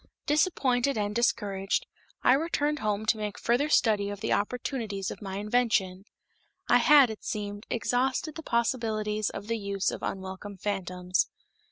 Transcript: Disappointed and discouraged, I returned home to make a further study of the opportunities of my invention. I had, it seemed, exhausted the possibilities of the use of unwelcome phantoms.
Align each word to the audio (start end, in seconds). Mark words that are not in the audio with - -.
Disappointed 0.25 0.97
and 0.97 1.13
discouraged, 1.13 1.85
I 2.23 2.33
returned 2.33 2.79
home 2.79 3.05
to 3.05 3.17
make 3.17 3.37
a 3.37 3.39
further 3.39 3.69
study 3.69 4.09
of 4.09 4.19
the 4.19 4.33
opportunities 4.33 5.11
of 5.11 5.21
my 5.21 5.37
invention. 5.37 6.05
I 6.67 6.79
had, 6.79 7.11
it 7.11 7.23
seemed, 7.23 7.67
exhausted 7.69 8.33
the 8.33 8.41
possibilities 8.41 9.29
of 9.29 9.45
the 9.45 9.59
use 9.59 9.91
of 9.91 10.01
unwelcome 10.01 10.57
phantoms. 10.57 11.27